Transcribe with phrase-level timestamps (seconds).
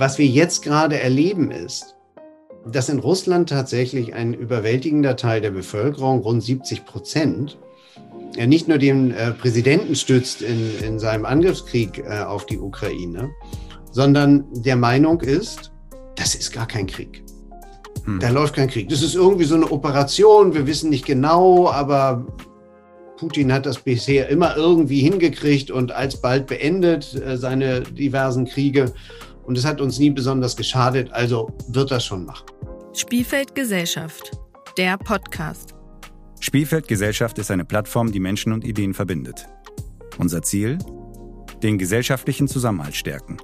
[0.00, 1.94] Was wir jetzt gerade erleben ist,
[2.64, 7.58] dass in Russland tatsächlich ein überwältigender Teil der Bevölkerung, rund 70 Prozent,
[8.34, 13.28] ja nicht nur den äh, Präsidenten stützt in, in seinem Angriffskrieg äh, auf die Ukraine,
[13.92, 15.70] sondern der Meinung ist,
[16.16, 17.22] das ist gar kein Krieg.
[18.06, 18.20] Hm.
[18.20, 18.88] Da läuft kein Krieg.
[18.88, 22.24] Das ist irgendwie so eine Operation, wir wissen nicht genau, aber
[23.18, 28.94] Putin hat das bisher immer irgendwie hingekriegt und alsbald beendet äh, seine diversen Kriege.
[29.50, 32.46] Und es hat uns nie besonders geschadet, also wird das schon machen.
[32.92, 34.30] Spielfeld Gesellschaft,
[34.78, 35.74] der Podcast.
[36.38, 39.48] Spielfeld Gesellschaft ist eine Plattform, die Menschen und Ideen verbindet.
[40.18, 40.78] Unser Ziel?
[41.64, 43.38] Den gesellschaftlichen Zusammenhalt stärken.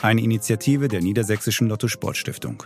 [0.00, 2.62] Eine Initiative der Niedersächsischen Lotto Sportstiftung.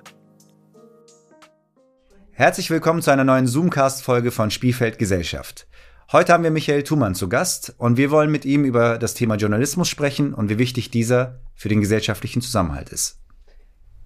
[2.31, 5.67] Herzlich willkommen zu einer neuen Zoomcast-Folge von Spielfeld Gesellschaft.
[6.13, 9.37] Heute haben wir Michael Thumann zu Gast und wir wollen mit ihm über das Thema
[9.37, 13.19] Journalismus sprechen und wie wichtig dieser für den gesellschaftlichen Zusammenhalt ist.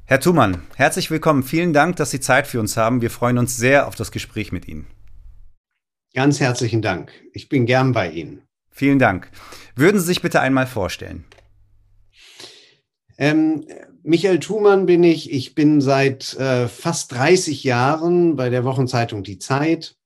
[0.05, 1.42] Herr Thumann, herzlich willkommen.
[1.42, 3.00] Vielen Dank, dass Sie Zeit für uns haben.
[3.00, 4.86] Wir freuen uns sehr auf das Gespräch mit Ihnen.
[6.14, 7.11] Ganz herzlichen Dank.
[7.33, 8.42] Ich bin gern bei Ihnen.
[8.70, 9.28] Vielen Dank.
[9.75, 11.25] Würden Sie sich bitte einmal vorstellen?
[13.19, 13.67] Ähm,
[14.05, 15.33] Michael Thumann bin ich.
[15.33, 19.97] Ich bin seit äh, fast 30 Jahren bei der Wochenzeitung Die Zeit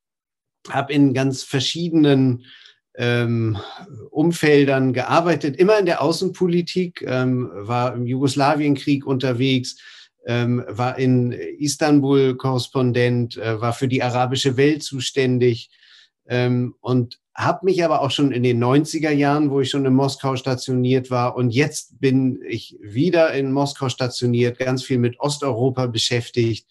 [0.68, 2.44] habe in ganz verschiedenen
[2.96, 3.56] ähm,
[4.10, 9.76] Umfeldern gearbeitet, immer in der Außenpolitik, ähm, war im Jugoslawienkrieg unterwegs,
[10.26, 15.70] ähm, war in Istanbul Korrespondent, äh, war für die arabische Welt zuständig
[16.28, 19.94] ähm, und habe mich aber auch schon in den 90er Jahren, wo ich schon in
[19.94, 25.86] Moskau stationiert war und jetzt bin ich wieder in Moskau stationiert, ganz viel mit Osteuropa
[25.86, 26.66] beschäftigt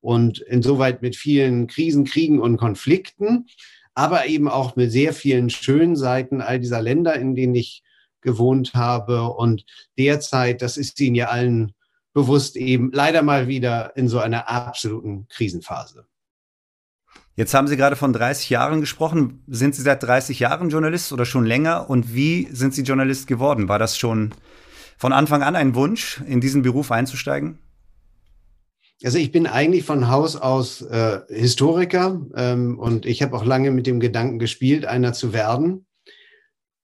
[0.00, 3.46] und insoweit mit vielen Krisen, Kriegen und Konflikten,
[3.94, 7.82] aber eben auch mit sehr vielen schönen Seiten all dieser Länder, in denen ich
[8.20, 9.24] gewohnt habe.
[9.24, 9.64] Und
[9.98, 11.72] derzeit, das ist Ihnen ja allen
[12.12, 16.06] bewusst, eben leider mal wieder in so einer absoluten Krisenphase.
[17.36, 19.42] Jetzt haben Sie gerade von 30 Jahren gesprochen.
[19.46, 21.88] Sind Sie seit 30 Jahren Journalist oder schon länger?
[21.88, 23.68] Und wie sind Sie Journalist geworden?
[23.68, 24.34] War das schon
[24.98, 27.58] von Anfang an ein Wunsch, in diesen Beruf einzusteigen?
[29.02, 33.70] Also ich bin eigentlich von Haus aus äh, Historiker ähm, und ich habe auch lange
[33.70, 35.86] mit dem Gedanken gespielt, einer zu werden.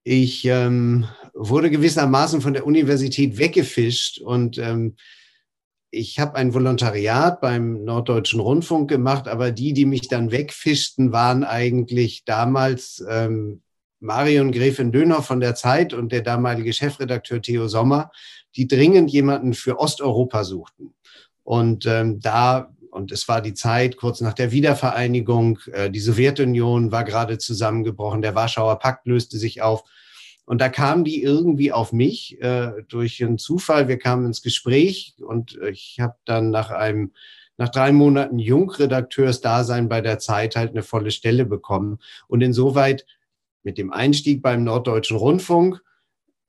[0.03, 4.97] Ich ähm, wurde gewissermaßen von der Universität weggefischt und ähm,
[5.91, 11.44] ich habe ein Volontariat beim Norddeutschen Rundfunk gemacht, aber die, die mich dann wegfischten, waren
[11.44, 13.62] eigentlich damals ähm,
[14.00, 18.10] Marion Gräfin Dönhoff von der Zeit und der damalige Chefredakteur Theo Sommer,
[18.56, 20.95] die dringend jemanden für Osteuropa suchten.
[21.46, 26.90] Und ähm, da, und es war die Zeit kurz nach der Wiedervereinigung, äh, die Sowjetunion
[26.90, 29.84] war gerade zusammengebrochen, der Warschauer Pakt löste sich auf.
[30.44, 33.86] Und da kamen die irgendwie auf mich äh, durch einen Zufall.
[33.86, 37.12] Wir kamen ins Gespräch und ich habe dann nach einem
[37.58, 42.00] nach drei Monaten Jungredakteursdasein bei der Zeit halt eine volle Stelle bekommen.
[42.26, 43.06] Und insoweit
[43.62, 45.80] mit dem Einstieg beim Norddeutschen Rundfunk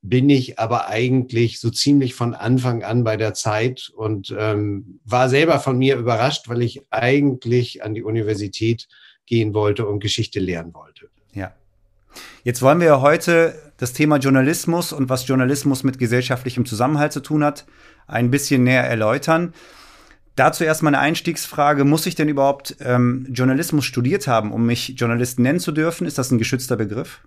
[0.02, 5.30] bin ich aber eigentlich so ziemlich von Anfang an bei der Zeit und ähm, war
[5.30, 8.88] selber von mir überrascht, weil ich eigentlich an die Universität
[9.26, 11.10] gehen wollte und Geschichte lernen wollte.
[11.34, 11.54] Ja.
[12.44, 17.44] Jetzt wollen wir heute das Thema Journalismus und was Journalismus mit gesellschaftlichem Zusammenhalt zu tun
[17.44, 17.66] hat,
[18.08, 19.54] ein bisschen näher erläutern.
[20.36, 21.84] Dazu erstmal eine Einstiegsfrage.
[21.84, 26.06] Muss ich denn überhaupt ähm, Journalismus studiert haben, um mich Journalist nennen zu dürfen?
[26.08, 27.22] Ist das ein geschützter Begriff?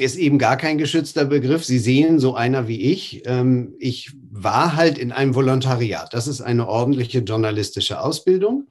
[0.00, 1.64] Ist eben gar kein geschützter Begriff.
[1.64, 6.12] Sie sehen, so einer wie ich, ähm, ich war halt in einem Volontariat.
[6.14, 8.68] Das ist eine ordentliche journalistische Ausbildung.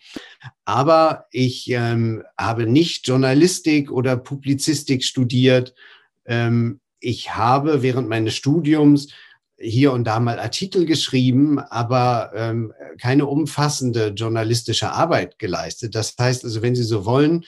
[0.66, 5.74] Aber ich ähm, habe nicht Journalistik oder Publizistik studiert.
[6.26, 9.10] Ähm, ich habe während meines Studiums
[9.58, 12.56] hier und da mal Artikel geschrieben, aber
[12.98, 15.96] keine umfassende journalistische Arbeit geleistet.
[15.96, 17.44] Das heißt also, wenn Sie so wollen,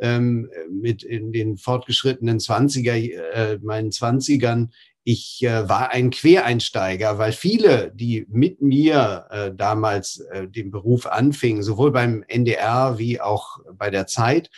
[0.00, 2.94] ähm, mit in den fortgeschrittenen 20er,
[3.32, 4.68] äh, meinen 20ern,
[5.04, 11.06] ich äh, war ein Quereinsteiger, weil viele, die mit mir äh, damals äh, den Beruf
[11.06, 14.50] anfingen, sowohl beim NDR wie auch bei der Zeit,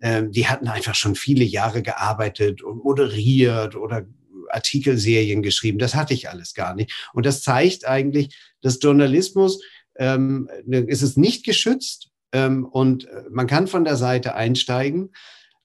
[0.00, 4.06] äh, die hatten einfach schon viele Jahre gearbeitet und moderiert oder
[4.48, 5.78] Artikelserien geschrieben.
[5.78, 6.92] Das hatte ich alles gar nicht.
[7.12, 9.62] Und das zeigt eigentlich, dass Journalismus
[9.96, 15.12] ähm, ist es nicht geschützt und äh, man kann von der Seite einsteigen.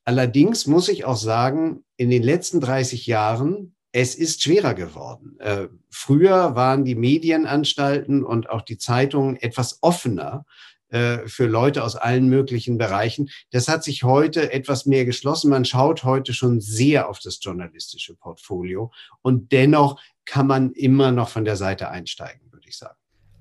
[0.04, 5.40] Allerdings muss ich auch sagen, in den letzten 30 Jahren, es ist schwerer geworden.
[5.40, 10.46] Äh, früher waren die Medienanstalten und auch die Zeitungen etwas offener
[10.90, 13.30] äh, für Leute aus allen möglichen Bereichen.
[13.52, 15.50] Das hat sich heute etwas mehr geschlossen.
[15.50, 18.92] Man schaut heute schon sehr auf das journalistische Portfolio
[19.22, 22.98] und dennoch kann man immer noch von der Seite einsteigen, würde ich sagen.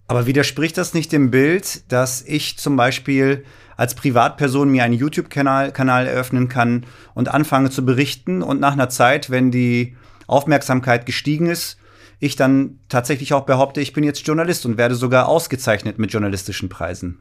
[0.08, 3.44] Aber widerspricht das nicht dem Bild, dass ich zum Beispiel
[3.76, 8.88] als Privatperson mir einen YouTube-Kanal Kanal eröffnen kann und anfange zu berichten und nach einer
[8.88, 11.78] Zeit, wenn die Aufmerksamkeit gestiegen ist,
[12.18, 16.68] ich dann tatsächlich auch behaupte, ich bin jetzt Journalist und werde sogar ausgezeichnet mit journalistischen
[16.68, 17.20] Preisen?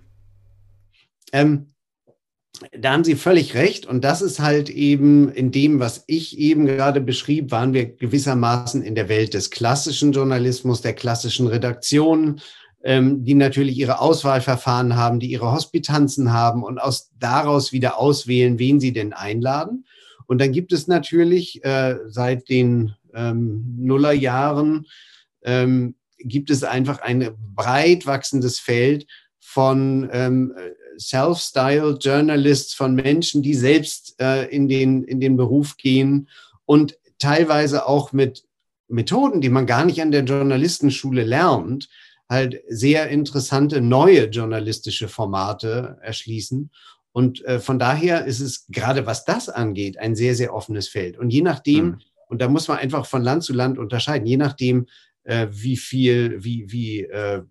[1.34, 1.74] Ähm,
[2.78, 3.86] da haben Sie völlig recht.
[3.86, 8.82] Und das ist halt eben in dem, was ich eben gerade beschrieb, waren wir gewissermaßen
[8.82, 12.40] in der Welt des klassischen Journalismus, der klassischen Redaktion,
[12.86, 18.80] die natürlich ihre Auswahlverfahren haben, die ihre Hospitanzen haben und aus daraus wieder auswählen, wen
[18.80, 19.86] sie denn einladen.
[20.28, 24.86] Und dann gibt es natürlich äh, seit den ähm, Nullerjahren
[25.44, 29.08] ähm, gibt es einfach ein breit wachsendes Feld
[29.40, 30.54] von ähm,
[31.00, 36.30] Self-Styled Journalists, von Menschen, die selbst äh, in, den, in den Beruf gehen
[36.66, 38.44] und teilweise auch mit
[38.88, 41.90] Methoden, die man gar nicht an der Journalistenschule lernt,
[42.30, 46.72] halt sehr interessante neue journalistische Formate erschließen.
[47.12, 51.18] Und äh, von daher ist es gerade was das angeht, ein sehr, sehr offenes Feld.
[51.18, 51.98] Und je nachdem, mhm.
[52.27, 54.88] und da muss man einfach von Land zu Land unterscheiden, je nachdem,
[55.24, 57.42] äh, wie viel, wie, wie äh,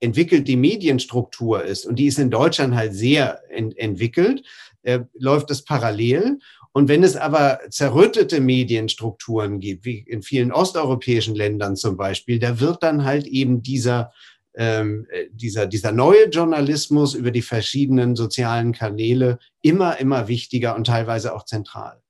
[0.00, 4.42] entwickelt die Medienstruktur ist, und die ist in Deutschland halt sehr ent entwickelt,
[4.82, 6.38] äh, läuft das parallel.
[6.72, 12.60] Und wenn es aber zerrüttete Medienstrukturen gibt, wie in vielen osteuropäischen Ländern zum Beispiel, da
[12.60, 14.12] wird dann halt eben dieser,
[14.54, 20.86] ähm, äh, dieser, dieser neue Journalismus über die verschiedenen sozialen Kanäle immer, immer wichtiger und
[20.86, 22.00] teilweise auch zentral.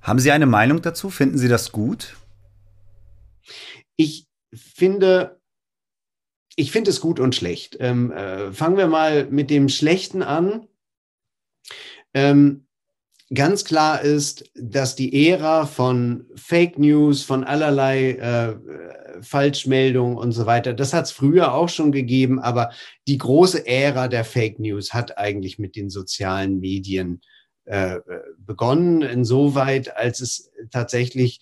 [0.00, 1.10] Haben Sie eine Meinung dazu?
[1.10, 2.16] Finden Sie das gut?
[3.96, 5.38] Ich finde,
[6.56, 7.76] ich finde es gut und schlecht.
[7.78, 10.66] Ähm, äh, fangen wir mal mit dem Schlechten an.
[12.14, 12.66] Ähm,
[13.34, 20.46] ganz klar ist, dass die Ära von Fake News, von allerlei äh, Falschmeldungen und so
[20.46, 22.70] weiter, das hat es früher auch schon gegeben, aber
[23.06, 27.20] die große Ära der Fake News hat eigentlich mit den sozialen Medien
[27.64, 28.00] äh,
[28.38, 31.40] begonnen, insoweit, als es tatsächlich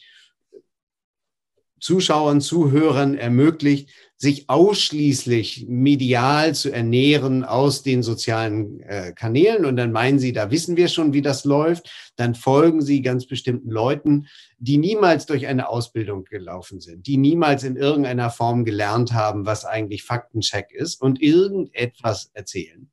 [1.81, 3.91] Zuschauern, Zuhörern ermöglicht,
[4.21, 9.65] sich ausschließlich medial zu ernähren aus den sozialen äh, Kanälen.
[9.65, 12.13] Und dann meinen sie, da wissen wir schon, wie das läuft.
[12.17, 14.27] Dann folgen sie ganz bestimmten Leuten,
[14.59, 19.65] die niemals durch eine Ausbildung gelaufen sind, die niemals in irgendeiner Form gelernt haben, was
[19.65, 22.91] eigentlich Faktencheck ist und irgendetwas erzählen.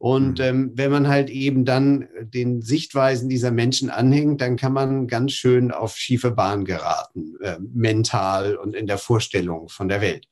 [0.00, 0.44] Und mhm.
[0.44, 5.32] ähm, wenn man halt eben dann den Sichtweisen dieser Menschen anhängt, dann kann man ganz
[5.32, 10.26] schön auf schiefe Bahn geraten, äh, mental und in der Vorstellung von der Welt.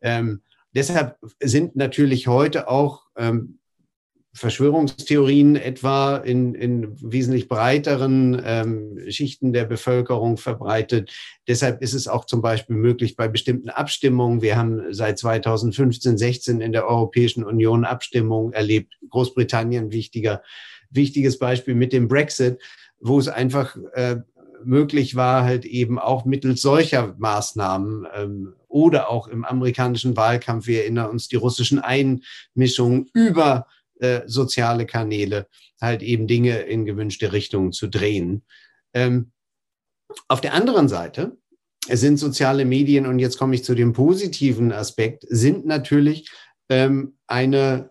[0.00, 0.42] Ähm,
[0.74, 3.60] deshalb sind natürlich heute auch ähm,
[4.36, 11.10] Verschwörungstheorien etwa in, in wesentlich breiteren ähm, Schichten der Bevölkerung verbreitet.
[11.48, 14.42] Deshalb ist es auch zum Beispiel möglich bei bestimmten Abstimmungen.
[14.42, 18.92] Wir haben seit 2015, 16 in der Europäischen Union Abstimmungen erlebt.
[19.08, 20.42] Großbritannien wichtiger,
[20.90, 22.60] wichtiges Beispiel mit dem Brexit,
[23.00, 24.16] wo es einfach äh,
[24.62, 30.82] möglich war, halt eben auch mittels solcher Maßnahmen ähm, oder auch im amerikanischen Wahlkampf, wir
[30.82, 33.66] erinnern uns die russischen Einmischungen über
[34.00, 35.46] äh, soziale Kanäle
[35.80, 38.44] halt eben Dinge in gewünschte Richtungen zu drehen.
[38.94, 39.32] Ähm,
[40.28, 41.36] auf der anderen Seite
[41.88, 46.30] sind soziale Medien, und jetzt komme ich zu dem positiven Aspekt, sind natürlich
[46.68, 47.90] ähm, eine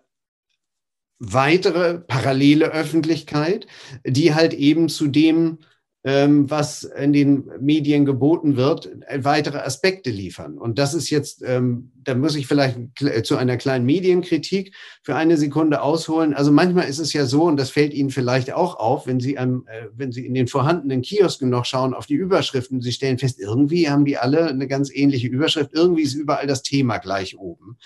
[1.18, 3.66] weitere parallele Öffentlichkeit,
[4.04, 5.58] die halt eben zu dem
[6.08, 10.56] was in den Medien geboten wird, weitere Aspekte liefern.
[10.56, 12.78] Und das ist jetzt, ähm, da muss ich vielleicht
[13.24, 14.72] zu einer kleinen Medienkritik
[15.02, 16.32] für eine Sekunde ausholen.
[16.32, 19.34] Also manchmal ist es ja so, und das fällt Ihnen vielleicht auch auf, wenn Sie,
[19.34, 23.40] ähm, wenn Sie in den vorhandenen Kiosken noch schauen auf die Überschriften, Sie stellen fest,
[23.40, 25.72] irgendwie haben die alle eine ganz ähnliche Überschrift.
[25.74, 27.78] Irgendwie ist überall das Thema gleich oben.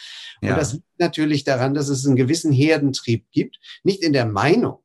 [0.43, 0.51] Ja.
[0.51, 4.81] Und das liegt natürlich daran, dass es einen gewissen Herdentrieb gibt, nicht in der Meinung,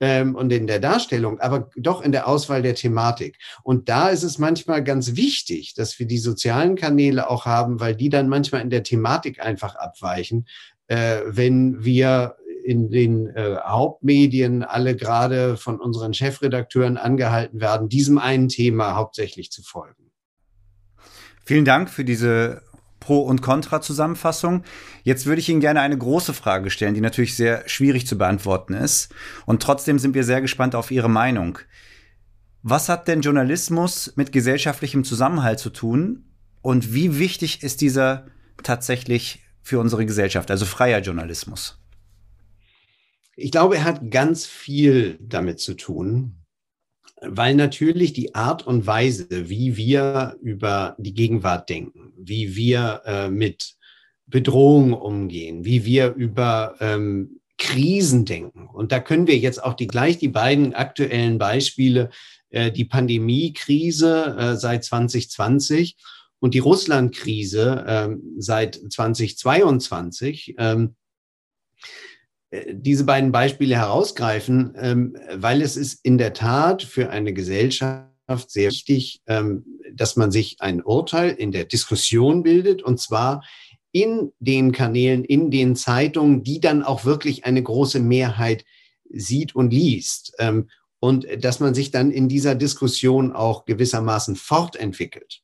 [0.00, 3.38] ähm, und in der Darstellung, aber doch in der Auswahl der Thematik.
[3.62, 7.96] Und da ist es manchmal ganz wichtig, dass wir die sozialen Kanäle auch haben, weil
[7.96, 10.46] die dann manchmal in der Thematik einfach abweichen,
[10.86, 18.18] äh, wenn wir in den äh, Hauptmedien alle gerade von unseren Chefredakteuren angehalten werden, diesem
[18.18, 20.10] einen Thema hauptsächlich zu folgen.
[21.46, 22.60] Vielen Dank für diese
[23.08, 24.64] Pro- und Contra-Zusammenfassung.
[25.02, 28.74] Jetzt würde ich Ihnen gerne eine große Frage stellen, die natürlich sehr schwierig zu beantworten
[28.74, 29.14] ist.
[29.46, 31.58] Und trotzdem sind wir sehr gespannt auf Ihre Meinung.
[32.62, 36.26] Was hat denn Journalismus mit gesellschaftlichem Zusammenhalt zu tun?
[36.60, 38.26] Und wie wichtig ist dieser
[38.62, 41.00] tatsächlich für unsere Gesellschaft, also freier
[47.22, 53.28] weil natürlich die Art und Weise, wie wir über die Gegenwart denken, wie wir äh,
[53.28, 53.74] mit
[54.26, 58.68] Bedrohungen umgehen, wie wir über ähm, Krisen denken.
[58.68, 62.10] Und da können wir jetzt auch die, gleich die beiden aktuellen Beispiele,
[62.50, 65.96] äh, die Pandemiekrise äh, seit 2020
[66.40, 70.94] und die Russlandkrise äh, seit 2022, ähm,
[71.74, 72.17] äh,
[72.50, 78.08] diese beiden Beispiele herausgreifen, ähm, weil es ist in der Tat für eine Gesellschaft
[78.46, 83.44] sehr wichtig, ähm, dass man sich ein Urteil in der Diskussion bildet und zwar
[83.92, 88.64] in den Kanälen, in den Zeitungen, die dann auch wirklich eine große Mehrheit
[89.10, 90.34] sieht und liest.
[90.38, 90.68] Ähm,
[91.00, 95.42] und dass man sich dann in dieser Diskussion auch gewissermaßen fortentwickelt.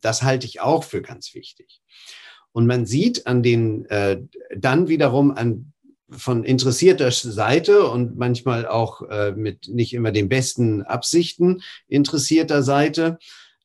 [0.00, 1.80] Das halte ich auch für ganz wichtig.
[2.52, 4.22] Und man sieht an den, äh,
[4.56, 5.73] dann wiederum an
[6.16, 13.18] von interessierter Seite und manchmal auch äh, mit nicht immer den besten Absichten interessierter Seite,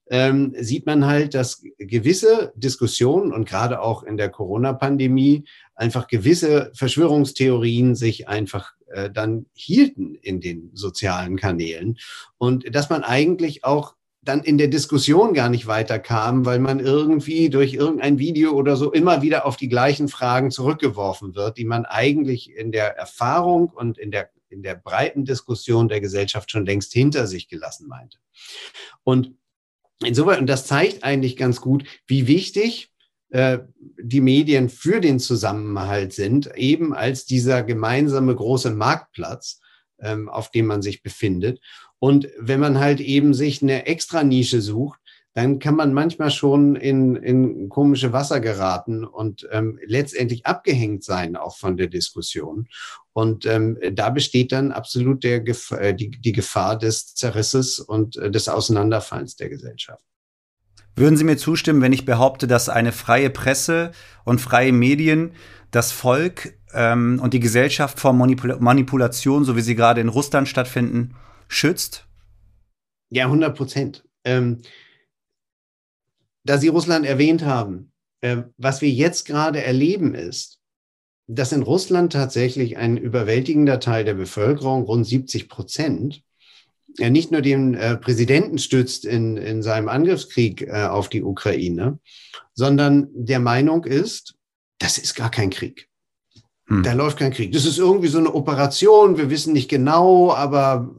[0.10, 6.72] ähm, sieht man halt, dass gewisse Diskussionen und gerade auch in der Corona-Pandemie einfach gewisse
[6.74, 11.98] Verschwörungstheorien sich einfach äh, dann hielten in den sozialen Kanälen.
[12.38, 13.94] Und dass man eigentlich auch
[14.30, 18.92] dann in der Diskussion gar nicht weiterkam, weil man irgendwie durch irgendein Video oder so
[18.92, 23.98] immer wieder auf die gleichen Fragen zurückgeworfen wird, die man eigentlich in der Erfahrung und
[23.98, 28.20] in der, in der breiten Diskussion der Gesellschaft schon längst hinter sich gelassen meinte.
[29.04, 29.36] Und
[30.06, 32.92] insoweit, und das zeigt eigentlich ganz gut, wie wichtig
[33.30, 33.60] äh,
[33.98, 39.60] die Medien für den Zusammenhalt sind, eben als dieser gemeinsame große Marktplatz,
[40.00, 41.60] ähm, auf dem man sich befindet.
[42.00, 45.00] Und wenn man halt eben sich eine extra Nische sucht,
[45.34, 51.36] dann kann man manchmal schon in, in komische Wasser geraten und ähm, letztendlich abgehängt sein
[51.36, 52.68] auch von der Diskussion.
[53.14, 58.18] Und ähm, da besteht dann absolut der Gef äh, die, die Gefahr des Zerrisses und
[58.18, 60.04] äh, des Auseinanderfalls der Gesellschaft.
[60.96, 63.92] Würden Sie mir zustimmen, wenn ich behaupte, dass eine freie Presse
[64.26, 65.32] und freie Medien
[65.72, 70.48] das Volk ähm, und die Gesellschaft vor Manipul Manipulation, so wie sie gerade in Russland
[70.48, 71.16] stattfinden,
[71.50, 72.08] schützt?
[73.10, 74.06] Ja, 100 Prozent.
[74.24, 74.62] Ähm,
[76.46, 77.92] da Sie Russland erwähnt haben,
[78.22, 80.60] äh, was wir jetzt gerade erleben ist,
[81.28, 86.24] dass in Russland tatsächlich ein überwältigender Teil der Bevölkerung, rund 70 Prozent,
[86.98, 92.00] äh, nicht nur den äh, Präsidenten stützt in, in seinem Angriffskrieg äh, auf die Ukraine,
[92.54, 94.36] sondern der Meinung ist,
[94.80, 95.88] das ist gar kein Krieg.
[96.66, 96.84] Hm.
[96.84, 97.52] Da läuft kein Krieg.
[97.52, 100.96] Das ist irgendwie so eine Operation, wir wissen nicht genau, aber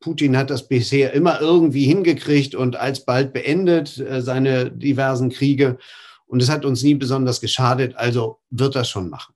[0.00, 5.78] Putin hat das bisher immer irgendwie hingekriegt und alsbald beendet äh, seine diversen Kriege.
[6.26, 9.34] Und es hat uns nie besonders geschadet, also wird das schon machen.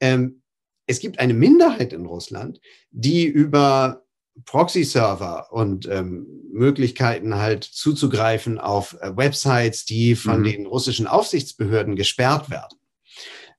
[0.00, 0.42] Ähm,
[0.86, 2.60] es gibt eine Minderheit in Russland,
[2.90, 4.02] die über
[4.44, 10.44] Proxy-Server und ähm, Möglichkeiten halt zuzugreifen auf äh, Websites, die von mhm.
[10.44, 12.79] den russischen Aufsichtsbehörden gesperrt werden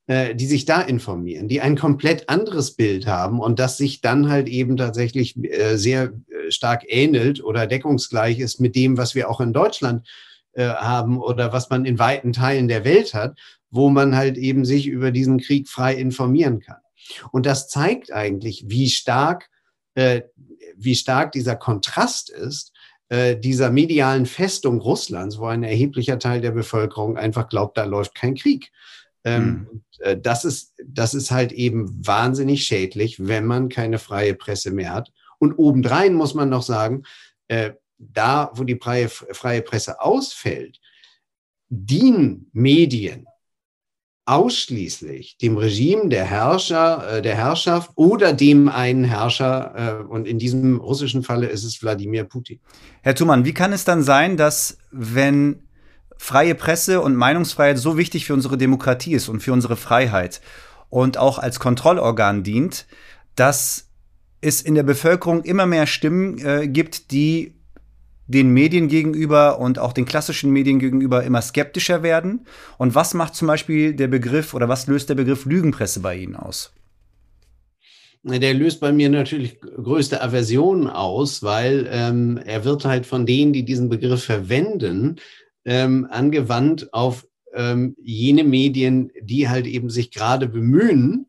[0.08, 4.28] äh, die sich da informieren, die ein komplett anderes Bild haben und das sich dann
[4.28, 9.30] halt eben tatsächlich äh, sehr äh, stark ähnelt oder deckungsgleich ist mit dem, was wir
[9.30, 10.06] auch in Deutschland
[10.54, 13.38] haben oder was man in weiten Teilen der Welt hat,
[13.70, 16.76] wo man halt eben sich über diesen Krieg frei informieren kann.
[17.30, 19.48] Und das zeigt eigentlich, wie stark,
[19.94, 22.72] wie stark dieser Kontrast ist
[23.10, 28.34] dieser medialen Festung Russlands, wo ein erheblicher Teil der Bevölkerung einfach glaubt, da läuft kein
[28.34, 28.70] Krieg.
[29.24, 29.82] Ähm, mhm.
[30.00, 34.92] äh, das, ist, das ist halt eben wahnsinnig schädlich, wenn man keine freie Presse mehr
[34.92, 35.12] hat.
[35.38, 37.02] Und obendrein muss man noch sagen,
[37.48, 40.80] äh, da, wo die freie, freie Presse ausfällt,
[41.68, 43.26] dienen Medien
[44.24, 50.00] ausschließlich dem Regime der Herrscher, äh, der Herrschaft oder dem einen Herrscher.
[50.00, 52.60] Äh, und in diesem russischen Falle ist es Wladimir Putin.
[53.02, 55.62] Herr Thumann, wie kann es dann sein, dass wenn
[56.22, 60.40] freie Presse und Meinungsfreiheit so wichtig für unsere Demokratie ist und für unsere Freiheit
[60.88, 62.86] und auch als Kontrollorgan dient,
[63.34, 63.88] dass
[64.40, 67.54] es in der Bevölkerung immer mehr Stimmen äh, gibt, die
[68.28, 72.46] den Medien gegenüber und auch den klassischen Medien gegenüber immer skeptischer werden?
[72.78, 76.36] Und was macht zum Beispiel der Begriff oder was löst der Begriff Lügenpresse bei Ihnen
[76.36, 76.72] aus?
[78.22, 83.52] Der löst bei mir natürlich größte Aversion aus, weil ähm, er wird halt von denen,
[83.52, 85.16] die diesen Begriff verwenden,
[85.64, 91.26] ähm, angewandt auf ähm, jene Medien, die halt eben sich gerade bemühen,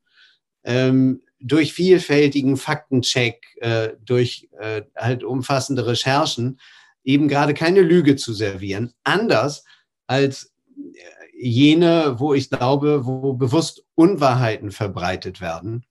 [0.63, 6.59] ähm, durch vielfältigen Faktencheck, äh, durch äh, halt umfassende Recherchen,
[7.03, 8.93] eben gerade keine Lüge zu servieren.
[9.03, 9.65] Anders
[10.07, 10.99] als äh,
[11.37, 15.85] jene, wo ich glaube, wo bewusst Unwahrheiten verbreitet werden.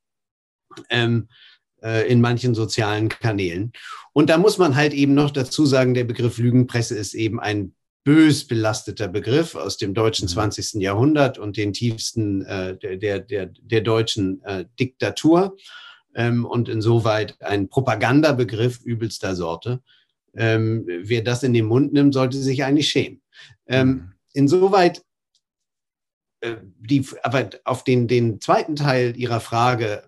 [0.88, 1.28] Ähm,
[1.82, 3.72] äh, in manchen sozialen Kanälen.
[4.12, 7.74] Und da muss man halt eben noch dazu sagen, der Begriff Lügenpresse ist eben ein
[8.04, 10.74] bös belasteter Begriff aus dem deutschen 20.
[10.74, 10.80] Mhm.
[10.80, 15.56] Jahrhundert und den tiefsten äh, der, der, der, deutschen äh, Diktatur
[16.14, 19.82] ähm, und insoweit ein Propagandabegriff übelster Sorte.
[20.34, 23.22] Ähm, wer das in den Mund nimmt, sollte sich eigentlich schämen.
[23.66, 24.12] Ähm, mhm.
[24.32, 25.02] insoweit,
[26.40, 30.04] äh, die, aber auf den, den zweiten Teil Ihrer Frage,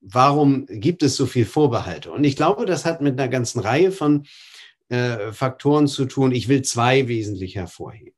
[0.00, 2.10] warum gibt es so viel Vorbehalte?
[2.10, 4.26] Und ich glaube, das hat mit einer ganzen Reihe von
[4.88, 6.32] äh, Faktoren zu tun.
[6.32, 8.12] Ich will zwei wesentlich hervorheben.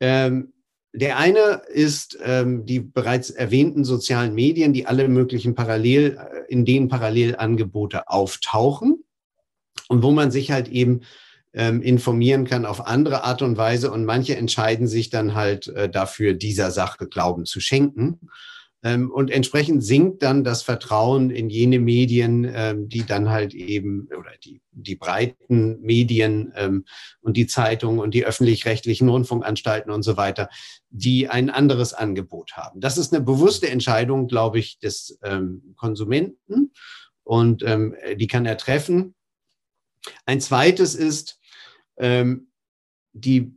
[0.00, 0.52] Ähm,
[0.92, 6.64] der eine ist ähm, die bereits erwähnten sozialen Medien, die alle möglichen parallel, äh, in
[6.64, 9.04] denen Parallelangebote auftauchen
[9.88, 11.02] und wo man sich halt eben
[11.52, 15.88] ähm, informieren kann auf andere Art und Weise und manche entscheiden sich dann halt äh,
[15.88, 18.20] dafür, dieser Sache Glauben zu schenken.
[18.86, 24.08] Ähm, und entsprechend sinkt dann das Vertrauen in jene Medien, ähm, die dann halt eben,
[24.16, 26.84] oder die, die breiten Medien ähm,
[27.20, 30.48] und die Zeitungen und die öffentlich-rechtlichen Rundfunkanstalten und so weiter,
[30.90, 32.80] die ein anderes Angebot haben.
[32.80, 35.18] Das ist eine bewusste Entscheidung, glaube ich, des
[35.74, 36.72] Konsumenten
[37.24, 37.64] und
[38.16, 39.14] die kann er treffen.
[40.24, 41.40] Ein zweites ist,
[43.12, 43.55] die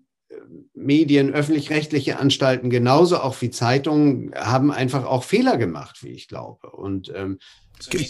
[0.80, 6.70] Medien, öffentlich-rechtliche Anstalten genauso auch wie Zeitungen haben einfach auch Fehler gemacht, wie ich glaube.
[6.72, 7.40] Und ähm,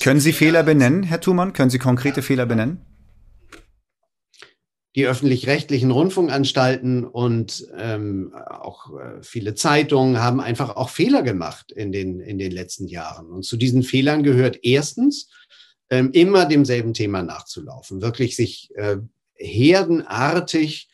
[0.01, 1.53] können Sie Fehler benennen, Herr Thumann?
[1.53, 2.85] Können Sie konkrete Fehler benennen?
[4.95, 11.91] Die öffentlich-rechtlichen Rundfunkanstalten und ähm, auch äh, viele Zeitungen haben einfach auch Fehler gemacht in
[11.91, 13.27] den, in den letzten Jahren.
[13.27, 15.29] Und zu diesen Fehlern gehört erstens,
[15.89, 18.97] ähm, immer demselben Thema nachzulaufen, wirklich sich äh,
[19.35, 20.88] herdenartig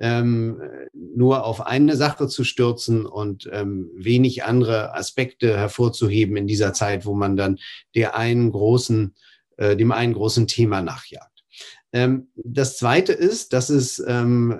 [0.00, 0.60] ähm,
[0.92, 7.04] nur auf eine Sache zu stürzen und ähm, wenig andere Aspekte hervorzuheben in dieser Zeit,
[7.04, 7.58] wo man dann
[7.94, 9.14] der einen großen,
[9.58, 11.44] äh, dem einen großen Thema nachjagt.
[11.92, 14.58] Ähm, das Zweite ist, dass es, ähm,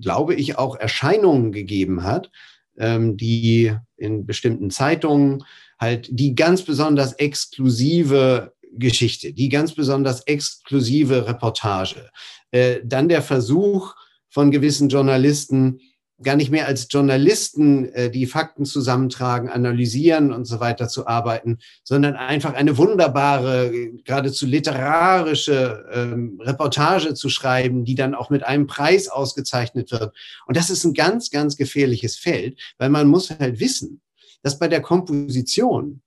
[0.00, 2.30] glaube ich, auch Erscheinungen gegeben hat,
[2.76, 5.44] ähm, die in bestimmten Zeitungen
[5.78, 12.10] halt die ganz besonders exklusive Geschichte, die ganz besonders exklusive Reportage,
[12.50, 13.94] äh, dann der Versuch,
[14.34, 15.80] von gewissen Journalisten
[16.22, 21.58] gar nicht mehr als Journalisten äh, die Fakten zusammentragen, analysieren und so weiter zu arbeiten,
[21.84, 23.70] sondern einfach eine wunderbare,
[24.04, 30.14] geradezu literarische ähm, Reportage zu schreiben, die dann auch mit einem Preis ausgezeichnet wird.
[30.46, 34.00] Und das ist ein ganz, ganz gefährliches Feld, weil man muss halt wissen,
[34.42, 36.00] dass bei der Komposition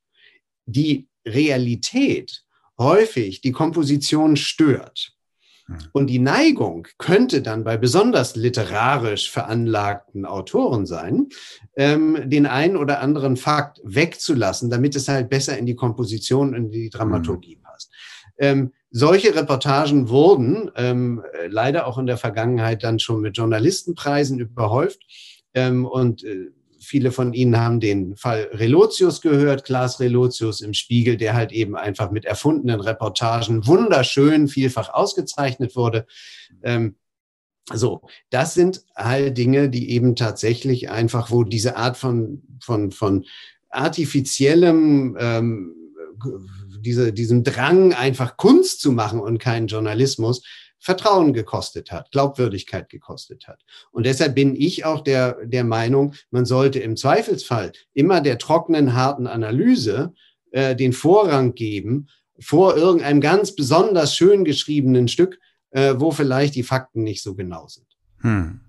[0.65, 2.43] die Realität
[2.77, 5.16] häufig die Komposition stört.
[5.67, 5.77] Hm.
[5.91, 11.27] Und die Neigung könnte dann bei besonders literarisch veranlagten Autoren sein,
[11.75, 16.71] ähm, den einen oder anderen Fakt wegzulassen, damit es halt besser in die Komposition und
[16.71, 17.63] die Dramaturgie mhm.
[17.63, 17.91] passt.
[18.37, 25.01] Ähm, solche Reportagen wurden ähm, leider auch in der Vergangenheit dann schon mit Journalistenpreisen überhäuft.
[25.53, 26.51] Ähm, und äh,
[26.87, 31.75] viele von Ihnen haben den Fall Relotius gehört, Klaas Relotius im Spiegel, der halt eben
[31.75, 36.07] einfach mit erfundenen Reportagen wunderschön vielfach ausgezeichnet wurde.
[36.63, 36.95] Ähm,
[37.73, 43.25] so, das sind halt Dinge, die eben tatsächlich einfach, wo diese Art von, von, von
[43.69, 45.75] artifiziellem, ähm,
[46.79, 50.43] diese, diesem Drang, einfach Kunst zu machen und keinen Journalismus,
[50.79, 53.63] Vertrauen gekostet hat, Glaubwürdigkeit gekostet hat.
[53.91, 58.93] Und deshalb bin ich auch der, der Meinung, man sollte im Zweifelsfall immer der trockenen,
[58.93, 60.13] harten Analyse
[60.51, 62.07] äh, den Vorrang geben
[62.39, 65.39] vor irgendeinem ganz besonders schön geschriebenen Stück,
[65.71, 67.87] äh, wo vielleicht die Fakten nicht so genau sind.
[68.21, 68.61] Hm.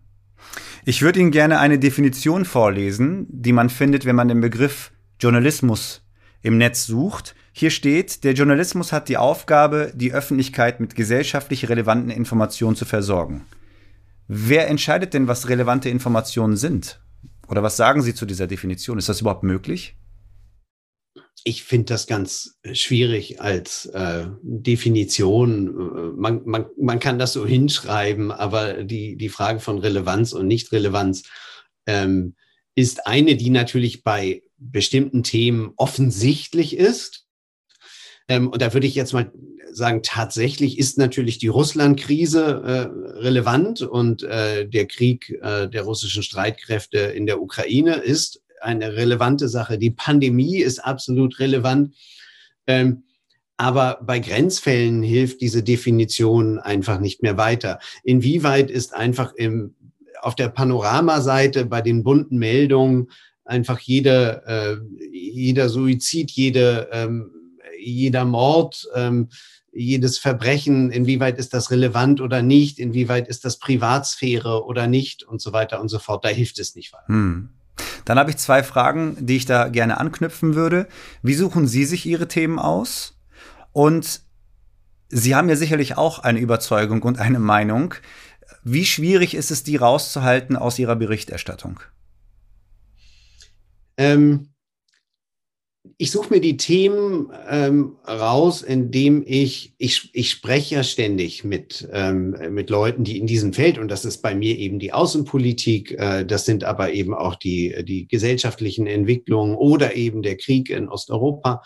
[0.85, 6.03] Ich würde Ihnen gerne eine Definition vorlesen, die man findet, wenn man den Begriff Journalismus
[6.43, 7.35] im Netz sucht.
[7.59, 13.47] Hier steht, der Journalismus hat die Aufgabe, die Öffentlichkeit mit gesellschaftlich relevanten Informationen zu versorgen.
[14.29, 17.01] Wer entscheidet denn, was relevante Informationen sind?
[17.49, 18.97] Oder was sagen Sie zu dieser Definition?
[18.97, 19.97] Ist das überhaupt möglich?
[21.43, 26.15] Ich finde das ganz schwierig als äh, Definition.
[26.17, 31.25] Man, man, man kann das so hinschreiben, aber die, die Frage von Relevanz und Nichtrelevanz
[31.87, 32.37] ähm,
[32.77, 37.25] ist eine, die natürlich bei bestimmten Themen offensichtlich ist.
[38.29, 39.33] Ähm, und da würde ich jetzt mal
[39.71, 46.23] sagen, tatsächlich ist natürlich die Russland-Krise äh, relevant und äh, der Krieg äh, der russischen
[46.23, 49.79] Streitkräfte in der Ukraine ist eine relevante Sache.
[49.79, 51.95] Die Pandemie ist absolut relevant.
[52.67, 53.05] Ähm,
[53.57, 57.81] aber bei Grenzfällen hilft diese Definition einfach nicht mehr weiter.
[58.05, 59.75] Inwieweit ist einfach im,
[60.21, 63.11] auf der Panoramaseite bei den bunten Meldungen
[63.45, 64.77] einfach jeder, äh,
[65.11, 67.33] jeder Suizid, jede ähm,
[67.91, 69.29] jeder Mord, ähm,
[69.73, 75.41] jedes Verbrechen, inwieweit ist das relevant oder nicht, inwieweit ist das Privatsphäre oder nicht und
[75.41, 76.25] so weiter und so fort.
[76.25, 77.09] Da hilft es nicht weiter.
[77.09, 77.51] Hm.
[78.05, 80.89] Dann habe ich zwei Fragen, die ich da gerne anknüpfen würde.
[81.23, 83.19] Wie suchen Sie sich Ihre Themen aus?
[83.73, 84.23] Und
[85.11, 87.95] Sie haben ja sicherlich auch eine Überzeugung und eine Meinung.
[88.63, 91.81] Wie schwierig ist es, die rauszuhalten aus Ihrer Berichterstattung?
[93.97, 94.49] Ähm,
[95.97, 101.89] ich suche mir die Themen ähm, raus, indem ich, ich, ich spreche ja ständig mit,
[101.93, 105.93] ähm, mit Leuten, die in diesem Feld, und das ist bei mir eben die Außenpolitik,
[105.93, 110.89] äh, das sind aber eben auch die, die gesellschaftlichen Entwicklungen oder eben der Krieg in
[110.89, 111.63] Osteuropa.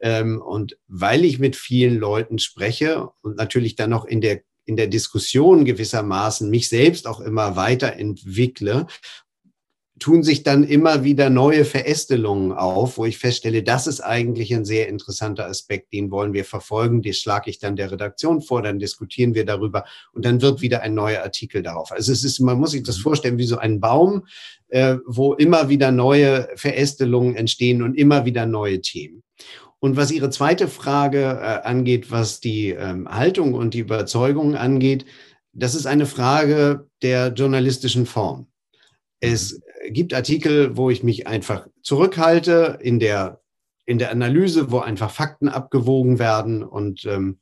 [0.00, 4.76] Ähm, und weil ich mit vielen Leuten spreche und natürlich dann noch in der in
[4.76, 8.86] der Diskussion gewissermaßen mich selbst auch immer weiterentwickle
[10.00, 14.64] tun sich dann immer wieder neue Verästelungen auf, wo ich feststelle, das ist eigentlich ein
[14.64, 18.80] sehr interessanter Aspekt, den wollen wir verfolgen, den schlage ich dann der Redaktion vor, dann
[18.80, 21.92] diskutieren wir darüber und dann wird wieder ein neuer Artikel darauf.
[21.92, 23.02] Also es ist, man muss sich das mhm.
[23.02, 24.26] vorstellen wie so ein Baum,
[24.68, 29.22] äh, wo immer wieder neue Verästelungen entstehen und immer wieder neue Themen.
[29.78, 35.04] Und was Ihre zweite Frage äh, angeht, was die ähm, Haltung und die Überzeugung angeht,
[35.52, 38.48] das ist eine Frage der journalistischen Form.
[39.24, 43.40] Es gibt Artikel, wo ich mich einfach zurückhalte in der,
[43.86, 47.40] in der Analyse, wo einfach Fakten abgewogen werden und ähm,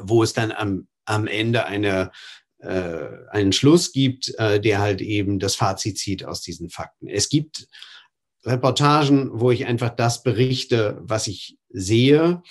[0.00, 2.10] wo es dann am, am Ende eine,
[2.58, 7.08] äh, einen Schluss gibt, äh, der halt eben das Fazit zieht aus diesen Fakten.
[7.08, 7.68] Es gibt
[8.44, 12.42] Reportagen, wo ich einfach das berichte, was ich sehe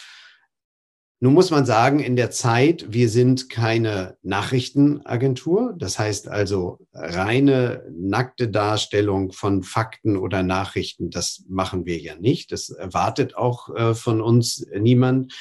[1.19, 5.73] nun muss man sagen, in der Zeit, wir sind keine Nachrichtenagentur.
[5.77, 12.51] Das heißt also reine nackte Darstellung von Fakten oder Nachrichten, das machen wir ja nicht.
[12.51, 15.34] Das erwartet auch äh, von uns niemand.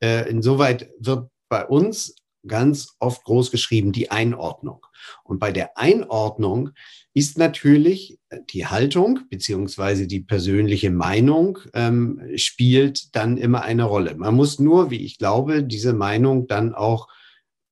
[0.00, 2.14] Äh, insoweit wird bei uns
[2.46, 4.84] ganz oft groß geschrieben die Einordnung.
[5.24, 6.70] Und bei der Einordnung
[7.14, 8.18] ist natürlich
[8.52, 14.14] die Haltung beziehungsweise die persönliche Meinung ähm, spielt dann immer eine Rolle.
[14.14, 17.08] Man muss nur, wie ich glaube, diese Meinung dann auch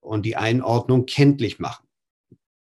[0.00, 1.86] und die Einordnung kenntlich machen.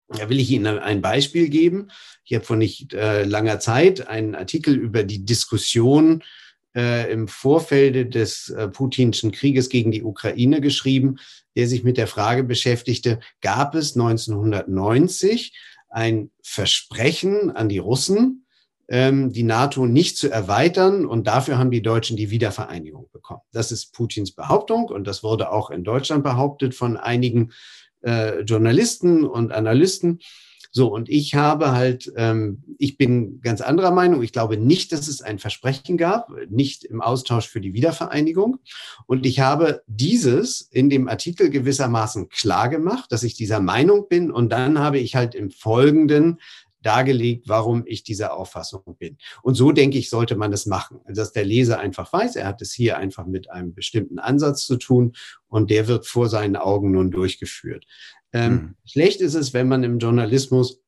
[0.08, 1.90] Da will ich Ihnen ein Beispiel geben.
[2.24, 6.24] Ich habe vor nicht äh, langer Zeit einen Artikel über die Diskussion
[6.76, 11.18] äh, im Vorfelde des äh, putinschen Krieges gegen die Ukraine geschrieben,
[11.56, 15.54] der sich mit der Frage beschäftigte, gab es 1990
[15.94, 18.46] ein Versprechen an die Russen,
[18.90, 23.42] ähm, die NATO nicht zu erweitern und dafür haben die Deutschen die Wiedervereinigung bekommen.
[23.52, 27.52] Das ist Putins Behauptung und das wurde auch in Deutschland behauptet von einigen
[28.02, 30.20] äh, Journalisten und Analysten.
[30.76, 34.24] So, und ich habe halt, ähm, ich bin ganz anderer Meinung.
[34.24, 38.58] Ich glaube nicht, dass es ein Versprechen gab, nicht im Austausch für die Wiedervereinigung.
[39.06, 44.32] Und ich habe dieses in dem Artikel gewissermaßen klar gemacht, dass ich dieser Meinung bin.
[44.32, 46.40] Und dann habe ich halt im Folgenden
[46.86, 49.18] dargelegt, warum ich dieser Auffassung bin.
[49.42, 52.62] Und so denke ich, sollte man es machen, dass der Leser einfach weiß, er hat
[52.62, 55.14] es hier einfach mit einem bestimmten Ansatz zu tun
[55.48, 57.86] und der wird vor seinen Augen nun durchgeführt.
[58.32, 58.76] Ähm, mhm.
[58.86, 60.82] Schlecht ist es, wenn man im Journalismus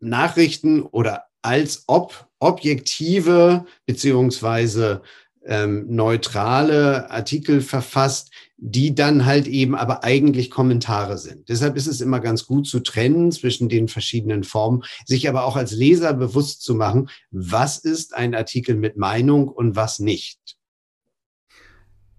[0.00, 5.02] Nachrichten oder als ob objektive beziehungsweise
[5.46, 11.48] ähm, neutrale Artikel verfasst, die dann halt eben aber eigentlich Kommentare sind.
[11.48, 15.56] Deshalb ist es immer ganz gut zu trennen zwischen den verschiedenen Formen, sich aber auch
[15.56, 20.38] als Leser bewusst zu machen, was ist ein Artikel mit Meinung und was nicht.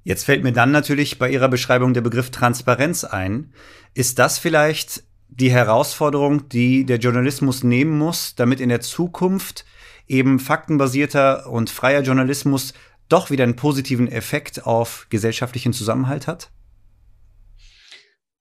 [0.04, 3.54] Jetzt fällt mir dann natürlich bei Ihrer Beschreibung der Begriff Transparenz ein.
[3.94, 9.64] Ist das vielleicht die Herausforderung, die der Journalismus nehmen muss, damit in der Zukunft
[10.08, 12.74] eben faktenbasierter und freier Journalismus
[13.12, 16.52] doch wieder einen positiven Effekt auf gesellschaftlichen Zusammenhalt hat?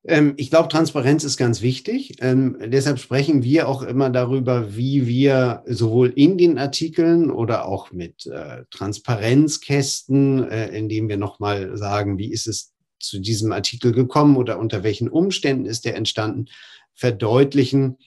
[0.04, 2.14] Ähm, ich glaube, Transparenz ist ganz wichtig.
[2.20, 7.92] Ähm, deshalb sprechen wir auch immer darüber, wie wir sowohl in den Artikeln oder auch
[7.92, 14.36] mit äh, Transparenzkästen, äh, indem wir nochmal sagen, wie ist es zu diesem Artikel gekommen
[14.36, 16.46] oder unter welchen Umständen ist der entstanden,
[16.94, 17.98] verdeutlichen,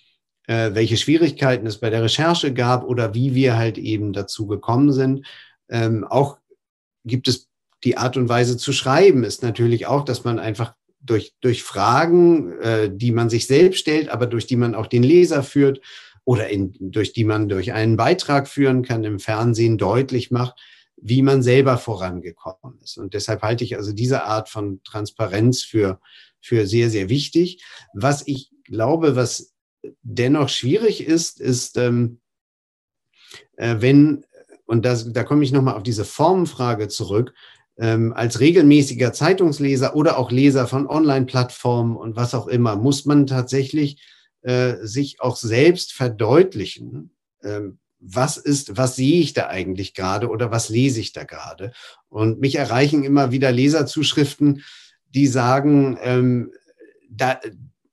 [0.48, 4.92] äh, welche Schwierigkeiten es bei der Recherche gab oder wie wir halt eben dazu gekommen
[4.92, 5.26] sind.
[5.70, 6.38] Ähm, auch
[7.06, 7.50] gibt es
[7.84, 12.58] die Art und Weise zu schreiben, ist natürlich auch, dass man einfach durch, durch Fragen,
[12.60, 15.82] äh, die man sich selbst stellt, aber durch die man auch den Leser führt
[16.24, 20.56] oder in, durch die man durch einen Beitrag führen kann im Fernsehen deutlich macht,
[20.96, 22.98] wie man selber vorangekommen ist.
[22.98, 26.00] Und deshalb halte ich also diese Art von Transparenz für,
[26.40, 27.62] für sehr, sehr wichtig.
[27.94, 29.54] Was ich glaube, was
[30.02, 32.22] dennoch schwierig ist, ist, ähm,
[33.58, 34.26] äh, wenn
[34.66, 37.34] und das, da komme ich nochmal auf diese Formenfrage zurück,
[37.78, 43.26] ähm, als regelmäßiger Zeitungsleser oder auch Leser von Online-Plattformen und was auch immer, muss man
[43.26, 44.02] tatsächlich
[44.42, 47.12] äh, sich auch selbst verdeutlichen,
[47.44, 51.72] ähm, was ist, was sehe ich da eigentlich gerade oder was lese ich da gerade?
[52.10, 54.64] Und mich erreichen immer wieder Leserzuschriften,
[55.10, 56.52] die sagen, ähm,
[57.10, 57.40] da,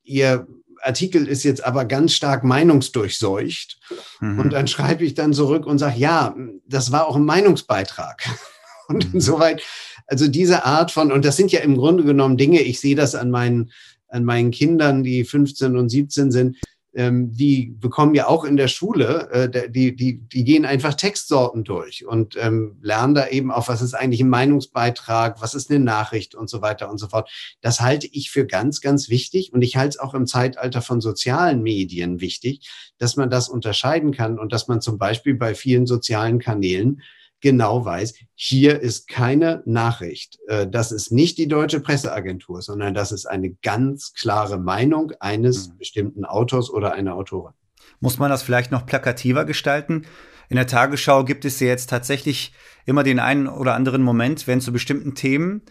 [0.02, 0.48] ihr
[0.82, 3.78] Artikel ist jetzt aber ganz stark meinungsdurchseucht.
[4.20, 4.40] Mhm.
[4.40, 6.34] Und dann schreibe ich dann zurück und sage, ja,
[6.66, 8.22] das war auch ein Meinungsbeitrag.
[8.88, 9.14] Und mhm.
[9.14, 9.62] insoweit,
[10.08, 13.14] also diese Art von, und das sind ja im Grunde genommen Dinge, ich sehe das
[13.14, 13.70] an meinen,
[14.08, 16.56] an meinen Kindern, die 15 und 17 sind,
[16.94, 21.64] ähm, die bekommen ja auch in der Schule, äh, die, die, die gehen einfach Textsorten
[21.64, 25.78] durch und ähm, lernen da eben auch, was ist eigentlich ein Meinungsbeitrag, was ist eine
[25.78, 27.30] Nachricht und so weiter und so fort.
[27.60, 31.00] Das halte ich für ganz, ganz wichtig und ich halte es auch im Zeitalter von
[31.00, 35.86] sozialen Medien wichtig, dass man das unterscheiden kann und dass man zum Beispiel bei vielen
[35.86, 37.02] sozialen Kanälen
[37.40, 40.38] genau weiß, hier ist keine Nachricht.
[40.48, 45.68] Äh, das ist nicht die deutsche Presseagentur, sondern das ist eine ganz klare Meinung eines
[45.68, 45.78] mhm.
[45.78, 47.54] bestimmten Autors oder einer Autorin.
[48.00, 50.06] Muss man das vielleicht noch plakativer gestalten?
[50.48, 52.52] In der Tagesschau gibt es ja jetzt tatsächlich
[52.84, 55.62] immer den einen oder anderen Moment, wenn zu bestimmten Themen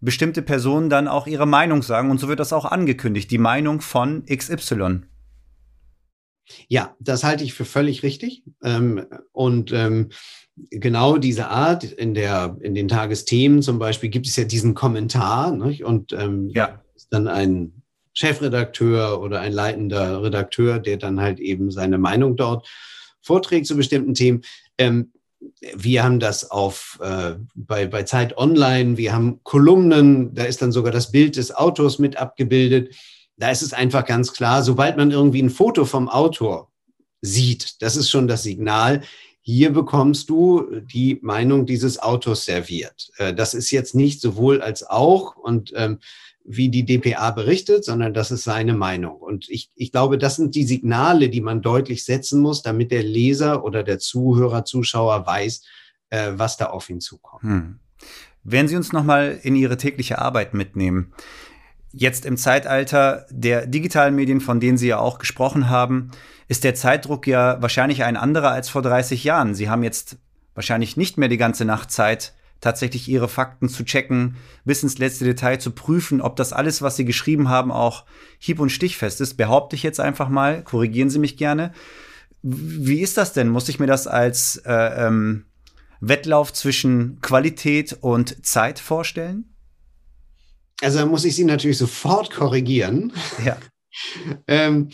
[0.00, 2.10] bestimmte Personen dann auch ihre Meinung sagen.
[2.10, 5.02] Und so wird das auch angekündigt, die Meinung von XY.
[6.68, 8.44] Ja, das halte ich für völlig richtig.
[8.62, 10.10] Ähm, und ähm,
[10.56, 15.50] genau diese Art, in, der, in den Tagesthemen zum Beispiel gibt es ja diesen Kommentar
[15.52, 15.84] nicht?
[15.84, 16.80] und ähm, ja.
[16.94, 22.68] ist dann ein Chefredakteur oder ein leitender Redakteur, der dann halt eben seine Meinung dort
[23.20, 24.42] vorträgt zu bestimmten Themen.
[24.78, 25.12] Ähm,
[25.74, 30.72] wir haben das auf äh, bei, bei Zeit Online, wir haben Kolumnen, da ist dann
[30.72, 32.94] sogar das Bild des Autors mit abgebildet.
[33.36, 36.70] Da ist es einfach ganz klar, sobald man irgendwie ein Foto vom Autor
[37.20, 39.02] sieht, das ist schon das Signal,
[39.46, 43.10] hier bekommst du die Meinung dieses Autors serviert.
[43.18, 45.98] Äh, das ist jetzt nicht sowohl als auch und ähm,
[46.46, 49.16] wie die DPA berichtet, sondern das ist seine Meinung.
[49.16, 53.02] Und ich, ich glaube, das sind die Signale, die man deutlich setzen muss, damit der
[53.02, 55.62] Leser oder der Zuhörer, Zuschauer weiß,
[56.08, 57.42] äh, was da auf ihn zukommt.
[57.42, 57.78] Hm.
[58.44, 61.12] Werden Sie uns nochmal in Ihre tägliche Arbeit mitnehmen?
[61.96, 66.10] Jetzt im Zeitalter der digitalen Medien, von denen Sie ja auch gesprochen haben,
[66.48, 69.54] ist der Zeitdruck ja wahrscheinlich ein anderer als vor 30 Jahren.
[69.54, 70.16] Sie haben jetzt
[70.56, 75.24] wahrscheinlich nicht mehr die ganze Nacht Zeit, tatsächlich ihre Fakten zu checken, bis ins letzte
[75.24, 78.06] Detail zu prüfen, ob das alles, was sie geschrieben haben, auch
[78.38, 79.34] hieb- und stichfest ist.
[79.34, 81.72] Behaupte ich jetzt einfach mal, korrigieren Sie mich gerne.
[82.42, 83.50] Wie ist das denn?
[83.50, 85.44] Muss ich mir das als äh, ähm,
[86.00, 89.53] Wettlauf zwischen Qualität und Zeit vorstellen?
[90.82, 93.12] Also da muss ich Sie natürlich sofort korrigieren.
[93.44, 93.56] Ja.
[94.46, 94.90] ähm,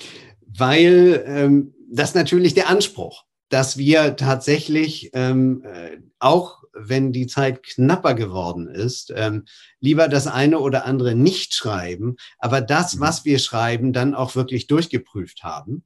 [0.46, 7.62] weil ähm, das natürlich der Anspruch, dass wir tatsächlich ähm, äh, auch wenn die Zeit
[7.62, 9.44] knapper geworden ist, ähm,
[9.80, 13.00] lieber das eine oder andere nicht schreiben, aber das, mhm.
[13.00, 15.84] was wir schreiben, dann auch wirklich durchgeprüft haben.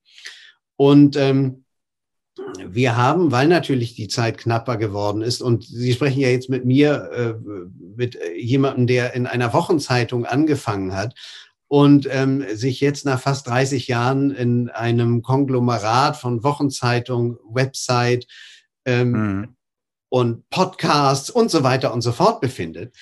[0.76, 1.63] Und ähm,
[2.66, 6.64] wir haben, weil natürlich die Zeit knapper geworden ist, und Sie sprechen ja jetzt mit
[6.64, 7.34] mir, äh,
[7.96, 11.14] mit jemandem, der in einer Wochenzeitung angefangen hat,
[11.68, 18.26] und ähm, sich jetzt nach fast 30 Jahren in einem Konglomerat von Wochenzeitung, Website
[18.84, 19.56] ähm, mhm.
[20.08, 22.94] und Podcasts und so weiter und so fort befindet.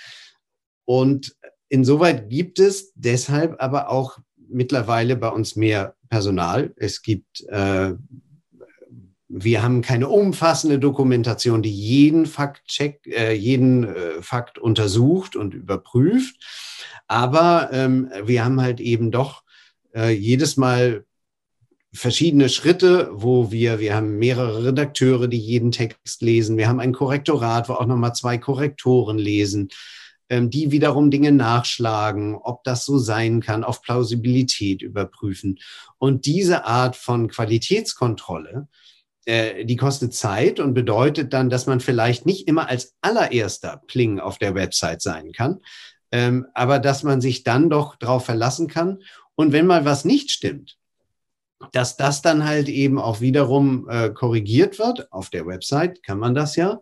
[0.85, 1.37] Und
[1.68, 4.18] insoweit gibt es deshalb aber auch
[4.49, 6.73] mittlerweile bei uns mehr Personal.
[6.77, 7.95] Es gibt, äh,
[9.35, 15.55] wir haben keine umfassende Dokumentation, die jeden Fakt check, äh, jeden äh, Fakt untersucht und
[15.55, 16.37] überprüft.
[17.09, 19.42] Aber ähm, wir haben halt eben doch
[19.95, 21.07] äh, jedes Mal
[21.95, 26.59] verschiedene Schritte, wo wir, wir haben mehrere Redakteure, die jeden Text lesen.
[26.59, 29.71] Wir haben ein Korrektorat, wo auch nochmal zwei Korrektoren lesen,
[30.29, 35.59] ähm, die wiederum Dinge nachschlagen, ob das so sein kann, auf Plausibilität überprüfen.
[35.97, 38.68] Und diese Art von Qualitätskontrolle,
[39.25, 44.19] äh, die kostet Zeit und bedeutet dann, dass man vielleicht nicht immer als allererster Pling
[44.19, 45.61] auf der Website sein kann,
[46.11, 48.99] ähm, aber dass man sich dann doch darauf verlassen kann.
[49.35, 50.77] Und wenn mal was nicht stimmt,
[51.71, 55.13] dass das dann halt eben auch wiederum äh, korrigiert wird.
[55.13, 56.81] Auf der Website kann man das ja.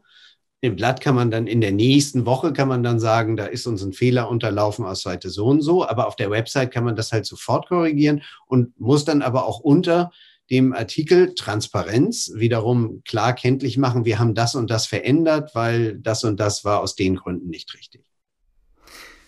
[0.63, 3.67] Im Blatt kann man dann in der nächsten Woche kann man dann sagen, da ist
[3.67, 5.87] uns ein Fehler unterlaufen aus Seite so und so.
[5.87, 9.61] Aber auf der Website kann man das halt sofort korrigieren und muss dann aber auch
[9.61, 10.11] unter
[10.51, 16.25] dem Artikel Transparenz wiederum klar kenntlich machen, wir haben das und das verändert, weil das
[16.25, 18.05] und das war aus den Gründen nicht richtig.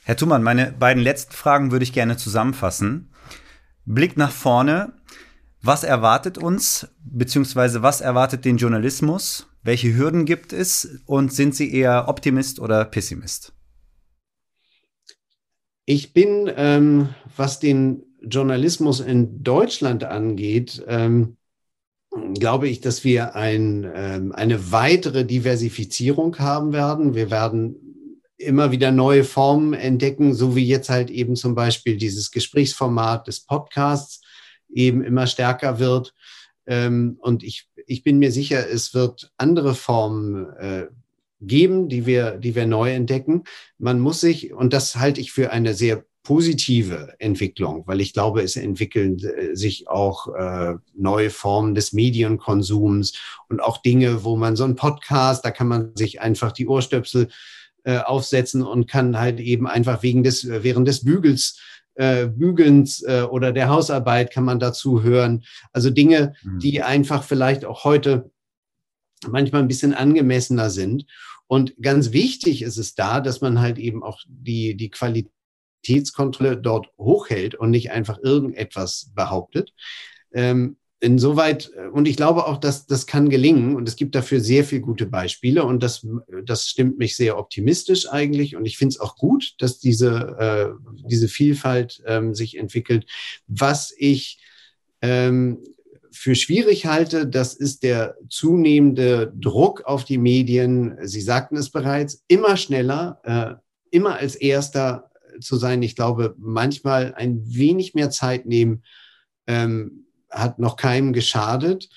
[0.04, 3.12] Herr Thumann, meine beiden letzten Fragen würde ich gerne zusammenfassen.
[3.84, 4.94] Blick nach vorne.
[5.60, 11.72] Was erwartet uns, beziehungsweise was erwartet den Journalismus Welche Hürden gibt es und sind Sie
[11.72, 13.52] eher Optimist oder Pessimist?
[15.84, 21.36] Ich bin, ähm, was den Journalismus in Deutschland angeht, ähm,
[22.34, 27.14] glaube ich, dass wir ein, ähm, eine weitere Diversifizierung haben werden.
[27.14, 27.76] Wir werden
[28.36, 33.40] immer wieder neue Formen entdecken, so wie jetzt halt eben zum Beispiel dieses Gesprächsformat des
[33.40, 34.20] Podcasts
[34.68, 36.14] eben immer stärker wird.
[36.66, 40.86] Ähm, und ich, ich bin mir sicher, es wird andere Formen äh,
[41.40, 43.44] geben, die wir, die wir neu entdecken.
[43.78, 48.42] Man muss sich, und das halte ich für eine sehr positive Entwicklung, weil ich glaube,
[48.42, 53.14] es entwickeln äh, sich auch äh, neue Formen des Medienkonsums
[53.48, 57.28] und auch Dinge, wo man so ein Podcast, da kann man sich einfach die Ohrstöpsel
[57.84, 61.58] äh, aufsetzen und kann halt eben einfach wegen des, während des Bügels
[61.94, 65.44] äh, Bügelns äh, oder der Hausarbeit kann man dazu hören.
[65.72, 66.58] Also Dinge, mhm.
[66.58, 68.30] die einfach vielleicht auch heute
[69.28, 71.04] manchmal ein bisschen angemessener sind.
[71.46, 74.90] Und ganz wichtig ist es da, dass man halt eben auch die, die
[75.82, 79.72] Qualitätskontrolle dort hochhält und nicht einfach irgendetwas behauptet.
[80.32, 84.40] Ähm, insoweit, äh, und ich glaube auch, dass das kann gelingen und es gibt dafür
[84.40, 86.06] sehr viele gute Beispiele und das,
[86.44, 91.04] das stimmt mich sehr optimistisch eigentlich und ich finde es auch gut, dass diese, äh,
[91.08, 93.06] diese Vielfalt ähm, sich entwickelt.
[93.46, 94.38] Was ich
[95.00, 95.58] ähm,
[96.12, 100.98] für schwierig halte, das ist der zunehmende Druck auf die Medien.
[101.02, 103.54] Sie sagten es bereits, immer schneller, äh,
[103.90, 105.82] immer als erster zu sein.
[105.82, 108.82] Ich glaube, manchmal ein wenig mehr Zeit nehmen,
[109.46, 111.88] ähm, hat noch keinem geschadet.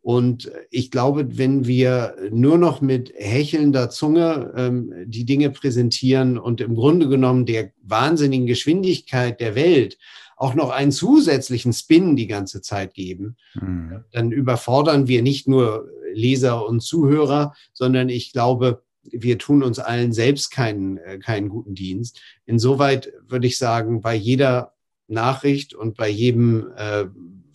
[0.00, 6.60] Und ich glaube, wenn wir nur noch mit hechelnder Zunge ähm, die Dinge präsentieren und
[6.60, 9.98] im Grunde genommen der wahnsinnigen Geschwindigkeit der Welt
[10.38, 14.04] auch noch einen zusätzlichen Spin die ganze Zeit geben, mhm.
[14.12, 20.12] dann überfordern wir nicht nur Leser und Zuhörer, sondern ich glaube, wir tun uns allen
[20.12, 22.20] selbst keinen, äh, keinen guten Dienst.
[22.46, 24.74] Insoweit würde ich sagen, bei jeder
[25.06, 27.06] Nachricht und bei jedem äh,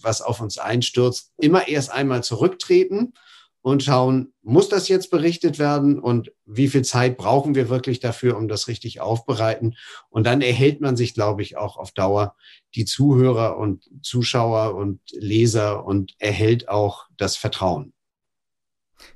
[0.04, 3.14] was auf uns einstürzt, immer erst einmal zurücktreten
[3.62, 8.36] und schauen, muss das jetzt berichtet werden und wie viel Zeit brauchen wir wirklich dafür,
[8.36, 9.76] um das richtig aufbereiten?
[10.10, 12.36] Und dann erhält man sich, glaube ich, auch auf Dauer
[12.76, 17.94] die Zuhörer und Zuschauer und Leser und erhält auch das Vertrauen.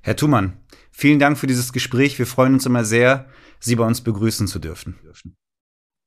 [0.01, 0.57] Herr Thumann,
[0.91, 2.17] vielen Dank für dieses Gespräch.
[2.19, 3.27] Wir freuen uns immer sehr,
[3.59, 4.99] Sie bei uns begrüßen zu dürfen.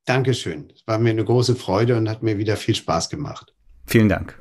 [0.06, 0.72] Dankeschön.
[0.74, 3.54] Es war mir eine große Freude und hat mir wieder viel Spaß gemacht.
[3.86, 4.38] Vielen Dank.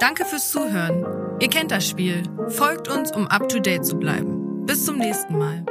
[0.00, 1.04] Danke fürs Zuhören.
[1.40, 2.22] Ihr kennt das Spiel.
[2.48, 4.64] Folgt uns, um up-to-date zu bleiben.
[4.66, 5.64] Bis zum nächsten Mal.